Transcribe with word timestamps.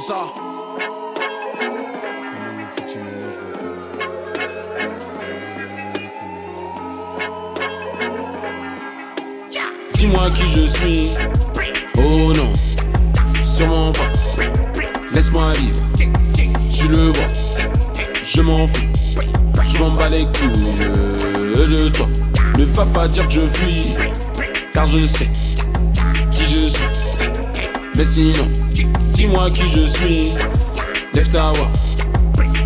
Ça 0.00 0.26
Dis-moi 9.94 10.30
qui 10.34 10.46
je 10.46 10.66
suis. 10.66 11.16
Oh 11.98 12.32
non, 12.32 12.52
sûrement 13.44 13.92
pas. 13.92 14.10
Laisse-moi 15.12 15.52
vivre. 15.52 15.82
Tu 16.74 16.88
le 16.88 17.12
vois, 17.12 17.28
je 18.24 18.40
m'en 18.40 18.66
fous. 18.66 18.86
Je 19.70 19.78
m'en 19.78 19.90
bats 19.92 20.08
les 20.08 20.24
couilles 20.24 20.78
de 21.54 21.88
toi. 21.90 22.08
Ne 22.58 22.64
va 22.64 22.86
pas 22.86 23.06
dire 23.08 23.28
que 23.28 23.34
je 23.34 23.46
fuis, 23.46 23.96
car 24.72 24.86
je 24.86 25.02
sais 25.02 25.28
qui 26.32 26.46
je 26.46 26.66
suis. 26.66 26.82
Mais 27.96 28.04
sinon, 28.04 28.48
dis-moi 29.22 29.48
qui 29.50 29.68
je 29.68 29.86
suis. 29.86 30.34
Lève 31.14 31.30
ta 31.30 31.52
voix, 31.52 31.70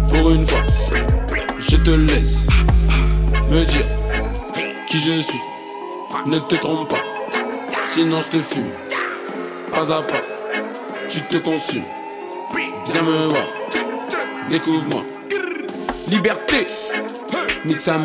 pour 0.09 0.31
une 0.31 0.45
fois. 0.45 0.65
Je 1.59 1.77
te 1.77 1.91
laisse 1.91 2.47
me 3.51 3.65
dire 3.65 3.87
qui 4.87 4.99
je 4.99 5.21
suis. 5.21 5.41
Ne 6.27 6.39
te 6.39 6.55
trompe 6.55 6.89
pas, 6.89 7.05
sinon 7.85 8.21
je 8.23 8.39
te 8.39 8.43
fume. 8.43 8.71
Pas 9.71 9.93
à 9.93 10.03
pas, 10.03 10.23
tu 11.11 11.21
te 11.23 11.37
consumes. 11.37 11.83
Viens 12.91 13.03
me 13.03 13.27
voir, 13.27 13.47
découvre-moi. 14.49 15.05
Liberté, 16.09 16.67
nique 17.67 17.81
sa. 17.83 17.99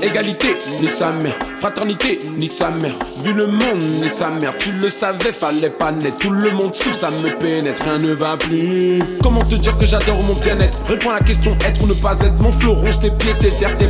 Égalité, 0.00 0.56
nique 0.80 0.92
sa 0.92 1.12
mère. 1.12 1.36
Fraternité, 1.58 2.18
nique 2.38 2.52
sa 2.52 2.70
mère. 2.70 2.94
Vu 3.24 3.32
le 3.32 3.46
monde, 3.46 3.82
nique 4.00 4.12
sa 4.12 4.30
mère. 4.30 4.56
Tu 4.56 4.72
le 4.72 4.88
savais, 4.88 5.32
fallait 5.32 5.70
pas 5.70 5.90
naître. 5.92 6.18
Tout 6.18 6.30
le 6.30 6.50
monde 6.52 6.74
souffre, 6.74 6.94
ça 6.94 7.10
me 7.10 7.36
pénètre. 7.38 7.82
Rien 7.82 7.98
ne 7.98 8.12
va 8.12 8.36
plus. 8.36 9.02
Comment 9.22 9.44
te 9.44 9.56
dire 9.56 9.76
que 9.76 9.86
j'adore 9.86 10.22
mon 10.22 10.34
bien-être? 10.40 10.78
Réponds 10.86 11.10
à 11.10 11.14
la 11.14 11.20
question 11.20 11.56
être 11.66 11.82
ou 11.82 11.88
ne 11.88 11.94
pas 11.94 12.20
être. 12.20 12.40
Mon 12.40 12.52
flot 12.52 12.74
ronge 12.74 13.00
tes 13.00 13.10
pieds, 13.10 13.34
tes. 13.38 13.48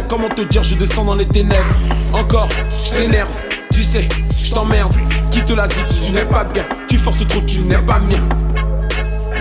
Comment 0.08 0.28
te 0.28 0.42
dire, 0.42 0.62
je 0.62 0.74
descends 0.76 1.04
dans 1.04 1.14
les 1.14 1.28
ténèbres? 1.28 1.74
Encore, 2.12 2.48
je 2.68 2.96
t'énerve. 2.96 3.30
Tu 3.72 3.84
sais, 3.84 4.08
je 4.36 4.54
t'emmerde. 4.54 4.92
Quitte 5.30 5.50
la 5.50 5.68
zip 5.68 5.86
si 5.90 6.06
tu 6.06 6.12
n'es 6.12 6.24
pas 6.24 6.44
bien. 6.44 6.64
Tu 6.88 6.96
forces 6.96 7.26
trop, 7.28 7.40
tu 7.42 7.60
n'es 7.60 7.76
pas 7.76 8.00
bien. 8.08 8.26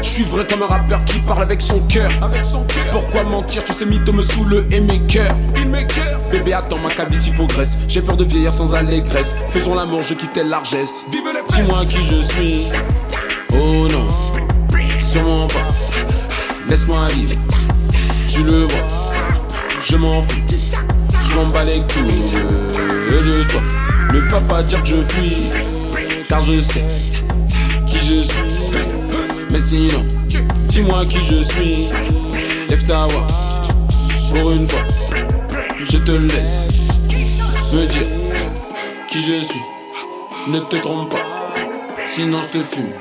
Je 0.01 0.07
suis 0.07 0.23
vrai 0.23 0.45
comme 0.47 0.63
un 0.63 0.67
rappeur 0.67 1.03
qui 1.05 1.19
parle 1.19 1.43
avec 1.43 1.61
son 1.61 1.79
cœur. 1.81 2.09
Avec 2.21 2.43
son 2.43 2.63
cœur. 2.65 2.85
Pourquoi 2.91 3.23
mentir 3.23 3.63
Tu 3.63 3.73
sais, 3.73 3.85
mytho 3.85 4.13
me 4.13 4.21
saoule 4.21 4.65
et 4.71 4.79
mes 4.79 5.05
cœurs. 5.05 5.35
Bébé, 6.31 6.53
attends, 6.53 6.77
ma 6.77 6.89
calvitie 6.89 7.31
progresse. 7.31 7.77
J'ai 7.87 8.01
peur 8.01 8.17
de 8.17 8.23
vieillir 8.23 8.53
sans 8.53 8.73
allégresse. 8.75 9.35
Faisons 9.49 9.75
l'amour, 9.75 10.01
je 10.03 10.13
quitte 10.13 10.33
telle 10.33 10.49
largesse. 10.49 11.05
Vive 11.11 11.23
les 11.33 11.55
Dis-moi 11.55 11.85
qui 11.85 12.01
je 12.01 12.21
suis. 12.21 12.71
Oh 13.53 13.87
non, 13.89 14.07
sûrement 14.99 15.47
pas. 15.47 15.67
Laisse-moi 16.69 17.07
vivre. 17.09 17.35
Tu 18.31 18.43
le 18.43 18.63
vois, 18.63 18.87
je 19.83 19.95
m'en 19.95 20.21
fous. 20.21 20.41
Je 21.29 21.35
m'en 21.35 21.47
bats 21.47 21.63
les 21.63 21.79
couilles 21.79 22.35
de, 23.09 23.19
de 23.19 23.43
toi. 23.43 23.61
Ne 24.13 24.19
va 24.19 24.39
pas 24.41 24.61
dire 24.63 24.81
que 24.83 24.89
je 24.89 25.03
fuis, 25.03 25.51
car 26.27 26.41
je 26.41 26.59
sais 26.59 26.85
qui 27.87 27.97
je 27.99 28.21
suis. 28.21 29.26
Mais 29.57 29.63
sinon, 29.63 30.05
dis-moi 30.69 31.03
qui 31.05 31.19
je 31.19 31.41
suis. 31.41 31.89
Lève 32.69 32.85
ta 32.85 33.07
voix, 33.07 33.25
pour 34.29 34.51
une 34.51 34.67
fois. 34.67 34.85
Je 35.81 35.97
te 35.97 36.11
laisse 36.11 36.67
me 37.73 37.87
dire 37.87 38.05
qui 39.07 39.19
je 39.19 39.41
suis. 39.41 39.61
Ne 40.47 40.59
te 40.59 40.75
trompe 40.75 41.09
pas, 41.09 41.25
sinon 42.05 42.39
je 42.43 42.59
te 42.59 42.63
fume. 42.63 42.91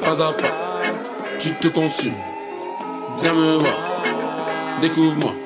Pas 0.00 0.22
à 0.22 0.32
pas, 0.34 0.54
tu 1.40 1.52
te 1.54 1.66
consumes. 1.66 2.12
Viens 3.20 3.34
me 3.34 3.56
voir, 3.56 3.74
découvre-moi. 4.80 5.45